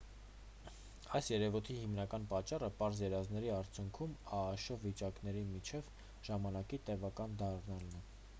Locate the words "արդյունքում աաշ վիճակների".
3.59-5.45